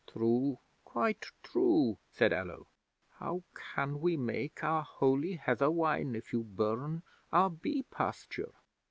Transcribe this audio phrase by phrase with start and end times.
[0.07, 2.65] '"True, quite true," said Allo.
[3.19, 8.51] "How can we make our holy heather wine, if you burn our bee pasture?"